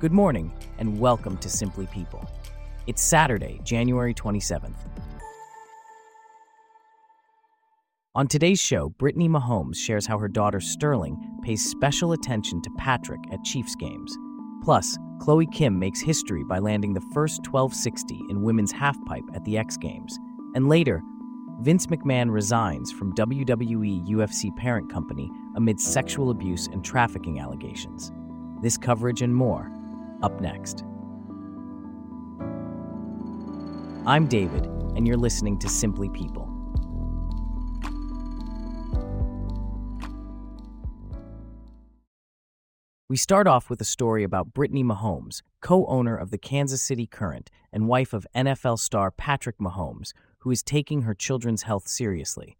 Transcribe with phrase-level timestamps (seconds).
[0.00, 2.24] Good morning, and welcome to Simply People.
[2.86, 4.76] It's Saturday, January 27th.
[8.14, 13.18] On today's show, Brittany Mahomes shares how her daughter Sterling pays special attention to Patrick
[13.32, 14.16] at Chiefs games.
[14.62, 19.58] Plus, Chloe Kim makes history by landing the first 1260 in women's halfpipe at the
[19.58, 20.16] X Games.
[20.54, 21.02] And later,
[21.62, 28.12] Vince McMahon resigns from WWE UFC parent company amid sexual abuse and trafficking allegations.
[28.62, 29.72] This coverage and more,
[30.22, 30.84] up next.
[34.06, 34.64] I'm David,
[34.96, 36.48] and you're listening to Simply People.
[43.10, 47.06] We start off with a story about Brittany Mahomes, co owner of the Kansas City
[47.06, 52.58] Current and wife of NFL star Patrick Mahomes, who is taking her children's health seriously.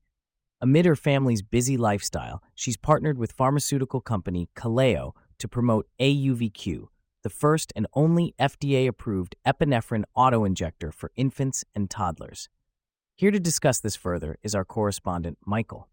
[0.60, 6.88] Amid her family's busy lifestyle, she's partnered with pharmaceutical company Kaleo to promote Auvi-Q,
[7.22, 12.48] the first and only FDA approved epinephrine autoinjector for infants and toddlers.
[13.14, 15.88] Here to discuss this further is our correspondent, Michael.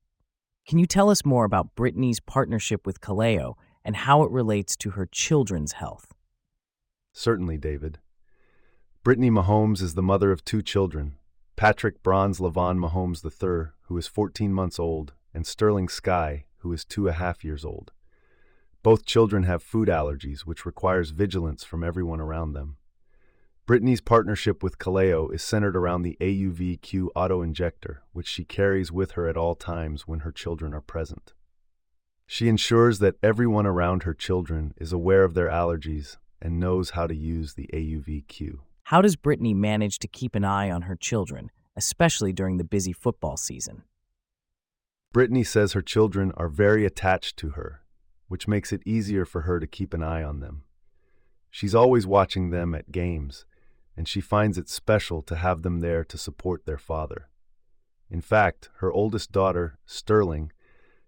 [0.67, 4.91] Can you tell us more about Brittany's partnership with Kaleo and how it relates to
[4.91, 6.13] her children's health.
[7.13, 7.99] Certainly, David.
[9.03, 11.15] Brittany Mahomes is the mother of two children
[11.55, 16.83] Patrick Bronze Lavon Mahomes III, who is 14 months old, and Sterling Sky, who is
[16.83, 17.93] two and a half years old.
[18.85, 22.77] Both children have food allergies, which requires vigilance from everyone around them.
[23.65, 29.13] Brittany's partnership with Kaleo is centered around the Auvi-Q auto injector, which she carries with
[29.13, 31.33] her at all times when her children are present.
[32.27, 37.07] She ensures that everyone around her children is aware of their allergies and knows how
[37.07, 38.61] to use the Auvi-Q.
[38.83, 42.93] How does Brittany manage to keep an eye on her children, especially during the busy
[42.93, 43.81] football season?
[45.11, 47.81] Brittany says her children are very attached to her,
[48.27, 50.63] which makes it easier for her to keep an eye on them.
[51.49, 53.45] She's always watching them at games,
[53.95, 57.29] and she finds it special to have them there to support their father.
[58.09, 60.51] In fact, her oldest daughter, Sterling,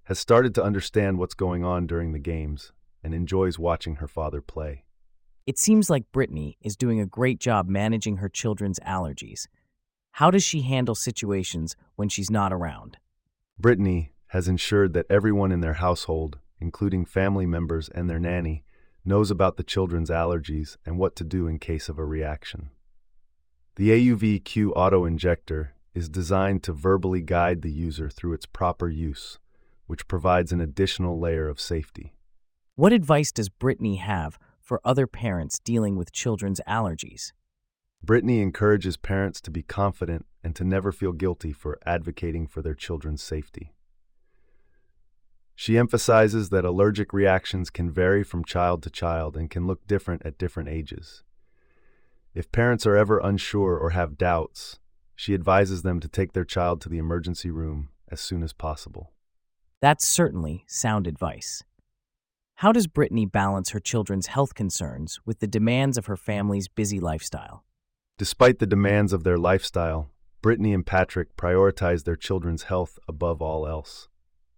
[0.06, 2.72] has started to understand what's going on during the games
[3.04, 4.86] and enjoys watching her father play.
[5.46, 9.48] It seems like Brittany is doing a great job managing her children's allergies.
[10.14, 12.98] How does she handle situations when she's not around?
[13.60, 18.64] Brittany has ensured that everyone in their household, including family members and their nanny,
[19.06, 22.70] knows about the children's allergies and what to do in case of a reaction.
[23.76, 29.40] The Auvi-Q auto injector is designed to verbally guide the user through its proper use
[29.88, 32.14] which provides an additional layer of safety.
[32.76, 37.32] What advice does Brittany have for other parents dealing with children's allergies?
[38.04, 42.76] Brittany encourages parents to be confident and to never feel guilty for advocating for their
[42.76, 43.74] children's safety.
[45.60, 50.24] She emphasizes that allergic reactions can vary from child to child and can look different
[50.24, 51.24] at different ages.
[52.36, 54.78] If parents are ever unsure or have doubts,
[55.16, 59.14] she advises them to take their child to the emergency room as soon as possible.
[59.82, 61.64] That's certainly sound advice.
[62.58, 67.00] How does Brittany balance her children's health concerns with the demands of her family's busy
[67.00, 67.64] lifestyle?
[68.20, 70.12] Despite the demands of their lifestyle,
[70.44, 74.08] Brittany and Patrick prioritize their children's health above all else.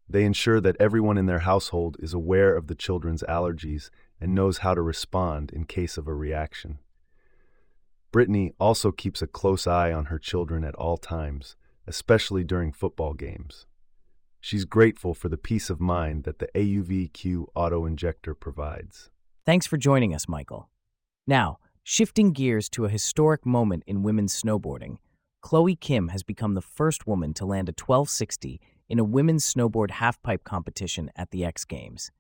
[0.10, 4.60] They ensure that everyone in their household is aware of the children's allergies and knows
[4.60, 6.80] how to respond in case of a reaction.
[8.12, 11.56] Brittany also keeps a close eye on her children at all times,
[11.86, 13.68] especially during football games.
[14.42, 19.12] She's grateful for the peace of mind that the Auvi-Q auto injector provides.
[19.46, 20.70] Thanks for joining us, Michael.
[21.28, 24.98] Now, shifting gears to a historic moment in women's snowboarding,
[25.42, 29.92] Chloe Kim has become the first woman to land a 1260 in a women's snowboard
[29.92, 32.12] halfpipe competition at the X Games.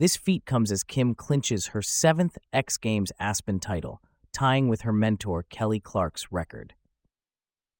[0.00, 4.92] This feat comes as Kim clinches her seventh X Games Aspen title, tying with her
[4.92, 6.74] mentor Kelly Clark's record.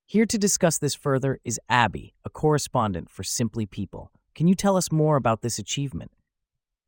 [0.06, 4.10] Here to discuss this further is Abby, a correspondent for Simply People.
[4.34, 6.10] Can you tell us more about this achievement?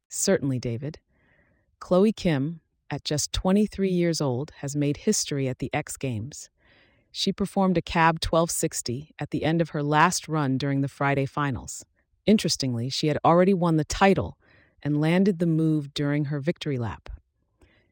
[0.08, 0.98] Certainly, David.
[1.80, 6.50] Chloe Kim, at just 23 years old, has made history at the X Games.
[7.12, 11.26] She performed a cab 1260 at the end of her last run during the Friday
[11.26, 11.84] finals.
[12.24, 14.38] Interestingly, she had already won the title
[14.82, 17.10] and landed the move during her victory lap.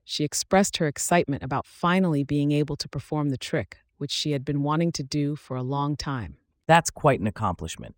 [0.04, 4.44] She expressed her excitement about finally being able to perform the trick, which she had
[4.44, 6.36] been wanting to do for a long time.
[6.66, 7.96] That's quite an accomplishment.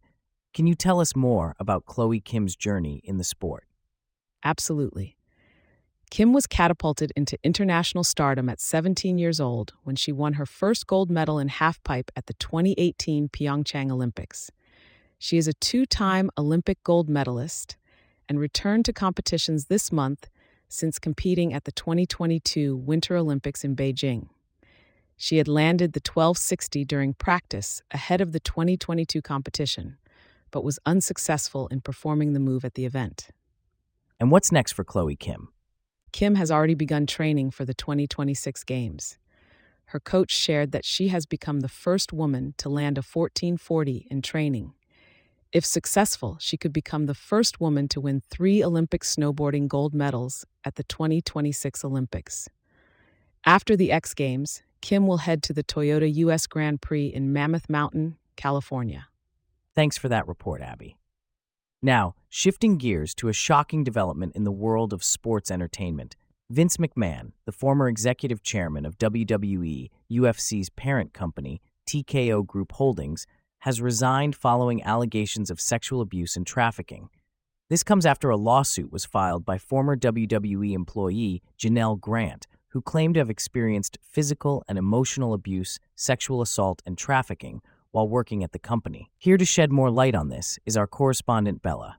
[0.53, 3.65] Can you tell us more about Chloe Kim's journey in the sport?
[4.45, 5.17] Absolutely.
[6.13, 10.87] Kim was catapulted into international stardom at 17 years old when she won her first
[10.87, 14.51] gold medal in halfpipe at the 2018 Pyeongchang Olympics.
[15.19, 17.79] She is a two time Olympic gold medalist
[18.29, 20.29] and returned to competitions this month,
[20.69, 24.29] since competing at the 2022 Winter Olympics in Beijing.
[25.17, 29.97] She had landed the 1260 during practice ahead of the 2022 competition,
[30.51, 33.31] but was unsuccessful in performing the move at the event.
[34.21, 35.49] And what's next for Chloe Kim?
[36.13, 39.19] Kim has already begun training for the 2026 Games.
[39.87, 44.23] Her coach shared that she has become the first woman to land a 1440 in
[44.23, 44.75] training.
[45.53, 50.47] If successful, she could become the first woman to win three Olympic snowboarding gold medals
[50.65, 52.49] at the 2026 Olympics.
[53.45, 56.47] After the X Games, Kim will head to the Toyota U.S.
[56.47, 59.09] Grand Prix in Mammoth Mountain, California.
[59.75, 60.97] Thanks for that report, Abby.
[61.85, 66.15] Now, shifting gears to a shocking development in the world of sports entertainment.
[66.49, 73.27] Vince McMahon, the former executive chairman of WWE, UFC's parent company, TKO Group Holdings,
[73.61, 77.09] has resigned following allegations of sexual abuse and trafficking.
[77.69, 83.15] This comes after a lawsuit was filed by former WWE employee Janelle Grant, who claimed
[83.15, 87.61] to have experienced physical and emotional abuse, sexual assault, and trafficking
[87.93, 89.11] while working at the company.
[89.19, 91.99] Here to shed more light on this is our correspondent Bella.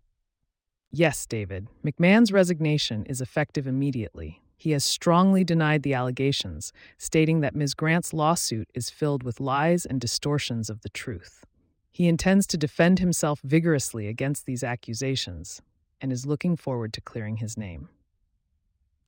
[0.91, 1.67] Yes, David.
[1.83, 4.41] McMahon's resignation is effective immediately.
[4.57, 7.73] He has strongly denied the allegations, stating that Ms.
[7.73, 11.45] Grant's lawsuit is filled with lies and distortions of the truth.
[11.91, 15.61] He intends to defend himself vigorously against these accusations
[15.99, 17.89] and is looking forward to clearing his name.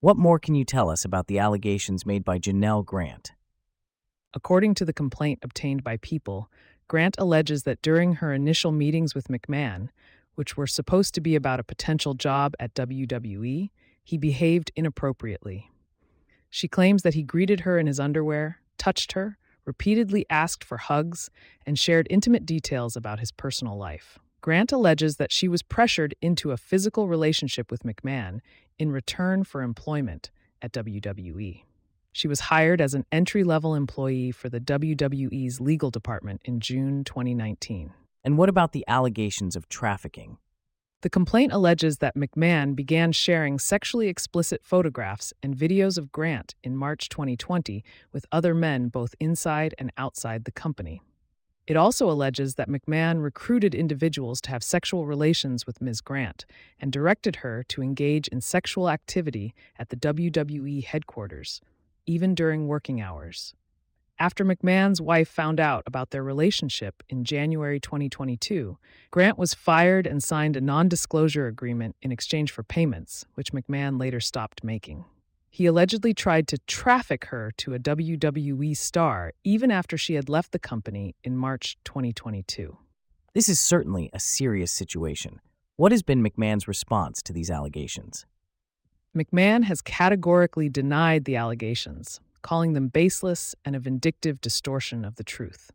[0.02, 3.32] What more can you tell us about the allegations made by Janelle Grant?
[4.34, 6.52] According to the complaint obtained by People,
[6.88, 9.90] Grant alleges that during her initial meetings with McMahon,
[10.36, 13.70] which were supposed to be about a potential job at WWE,
[14.04, 15.72] he behaved inappropriately.
[16.50, 21.30] She claims that he greeted her in his underwear, touched her, repeatedly asked for hugs,
[21.66, 24.20] and shared intimate details about his personal life.
[24.42, 28.42] Grant alleges that she was pressured into a physical relationship with McMahon
[28.78, 30.30] in return for employment
[30.62, 31.64] at WWE.
[32.16, 37.04] She was hired as an entry level employee for the WWE's legal department in June
[37.04, 37.92] 2019.
[38.24, 40.38] And what about the allegations of trafficking?
[41.02, 46.78] The complaint alleges that McMahon began sharing sexually explicit photographs and videos of Grant in
[46.78, 47.84] March 2020
[48.14, 51.02] with other men both inside and outside the company.
[51.68, 56.00] It also alleges that McMahon recruited individuals to have sexual relations with Ms.
[56.00, 56.46] Grant
[56.80, 61.60] and directed her to engage in sexual activity at the WWE headquarters,
[62.06, 63.54] even during working hours.
[64.18, 68.78] After McMahon's wife found out about their relationship in January 2022,
[69.12, 74.00] Grant was fired and signed a non disclosure agreement in exchange for payments, which McMahon
[74.00, 75.04] later stopped making.
[75.50, 80.52] He allegedly tried to traffic her to a WWE star even after she had left
[80.54, 82.78] the company in March 2022.
[83.34, 85.42] This is certainly a serious situation.
[85.76, 88.26] What has been McMahon's response to these allegations?
[89.16, 95.24] McMahon has categorically denied the allegations, calling them baseless and a vindictive distortion of the
[95.24, 95.72] truth.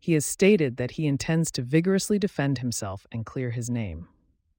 [0.00, 4.08] He has stated that he intends to vigorously defend himself and clear his name.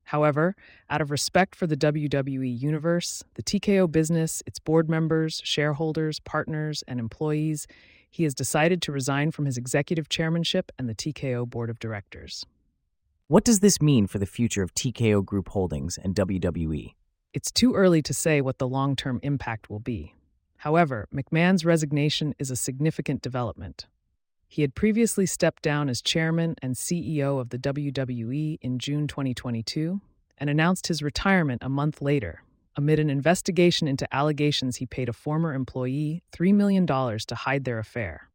[0.04, 0.56] However,
[0.92, 6.84] out of respect for the WWE universe, the TKO business, its board members, shareholders, partners,
[6.88, 7.66] and employees,
[8.12, 12.46] he has decided to resign from his executive chairmanship and the TKO board of directors.
[13.28, 16.94] What does this mean for the future of TKO Group Holdings and WWE?
[17.40, 20.14] It's too early to say what the long term impact will be.
[20.58, 23.88] However, McMahon's resignation is a significant development.
[24.50, 30.02] He had previously stepped down as chairman and CEO of the WWE in June 2022
[30.38, 32.44] and announced his retirement a month later
[32.76, 37.80] amid an investigation into allegations he paid a former employee $3 million to hide their
[37.80, 38.30] affair.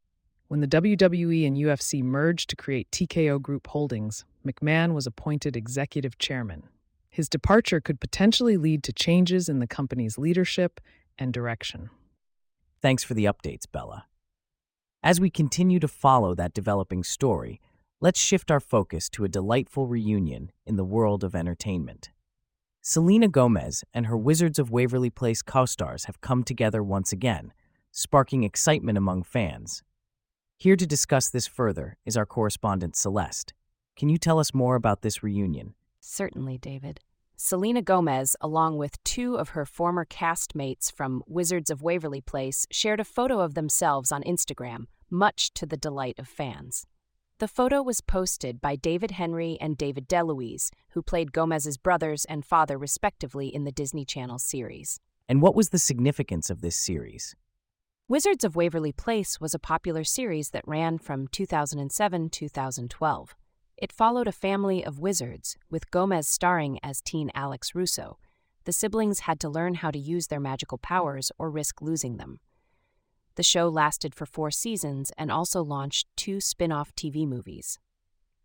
[0.49, 6.17] When the WWE and UFC merged to create TKO Group Holdings, McMahon was appointed executive
[6.17, 6.71] chairman.
[7.15, 10.81] His departure could potentially lead to changes in the company's leadership
[11.17, 11.91] and direction.
[12.83, 14.07] Thanks for the updates, Bella.
[15.01, 17.61] As we continue to follow that developing story,
[18.01, 22.11] let's shift our focus to a delightful reunion in the world of entertainment.
[22.83, 27.53] Selena Gomez and her Wizards of Waverly Place co stars have come together once again,
[27.93, 29.85] sparking excitement among fans.
[30.57, 33.55] Here to discuss this further is our correspondent Celeste.
[33.97, 35.75] Can you tell us more about this reunion?
[36.07, 37.01] Certainly, David.
[37.35, 43.01] Selena Gomez, along with two of her former castmates from Wizards of Waverly Place, shared
[43.01, 46.87] a photo of themselves on Instagram, much to the delight of fans.
[47.39, 52.45] The photo was posted by David Henrie and David DeLuise, who played Gomez's brothers and
[52.45, 55.01] father respectively in the Disney Channel series.
[55.27, 57.35] And what was the significance of this series?
[58.09, 63.35] Wizards of Waverly Place was a popular series that ran from 2007 2012.
[63.77, 68.19] It followed a family of wizards, with Gomez starring as teen Alex Russo.
[68.65, 72.41] the siblings had to learn how to use their magical powers or risk losing them.
[73.35, 77.79] The show lasted for four seasons and also launched two spin off TV movies.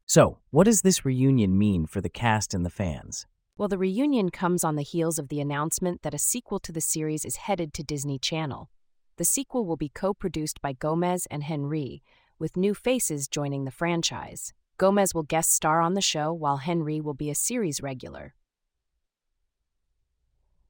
[0.06, 3.28] So, what does this reunion mean for the cast and the fans?
[3.56, 6.82] Well, the reunion comes on the heels of the announcement that a sequel to the
[6.82, 8.70] series is headed to Disney Channel.
[9.18, 12.02] The sequel will be co produced by Gomez and Henrie,
[12.40, 14.54] with new faces joining the franchise.
[14.80, 18.34] Gomez will guest star on the show, while Henrie will be a series regular.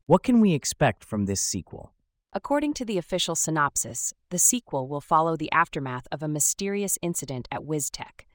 [0.08, 1.94] What can we expect from this sequel?
[2.34, 7.48] According to the official synopsis, the sequel will follow the aftermath of a mysterious incident
[7.51, 8.25] at WizTech,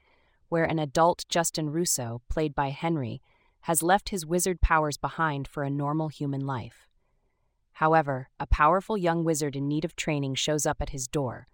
[0.48, 3.20] where an adult Justin Russo, played by Henrie,
[3.62, 6.86] has left his wizard powers behind for a normal human life.
[7.72, 11.48] However, a powerful young wizard in need of training shows up at his door,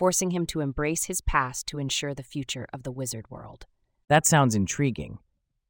[0.00, 3.66] forcing him to embrace his past to ensure the future of the wizard world.
[4.08, 5.18] That sounds intriguing.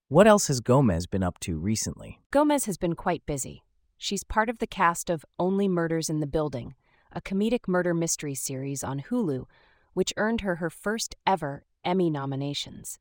[0.06, 2.20] What else has Gomez been up to recently?
[2.30, 3.64] Gomez has been quite busy.
[3.99, 6.76] She's part of the cast of Only Murders in the Building,
[7.10, 9.46] a comedic murder mystery series on Hulu,
[9.94, 13.00] which earned her her first ever Emmy nominations.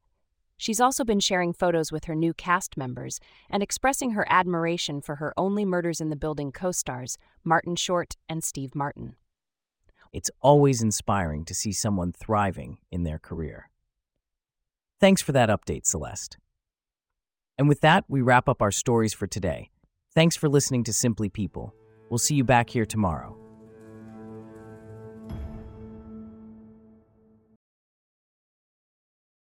[0.57, 3.19] She's also been sharing photos with her new cast members
[3.51, 8.17] and expressing her admiration for her Only Murders in the Building co stars, Martin Short
[8.27, 9.15] and Steve Martin.
[10.11, 13.69] It's always inspiring to see someone thriving in their career.
[14.99, 16.37] Thanks for that update, Celeste.
[17.57, 19.69] And with that, we wrap up our stories for today.
[20.13, 21.73] Thanks for listening to Simply People.
[22.09, 23.38] We'll see you back here tomorrow.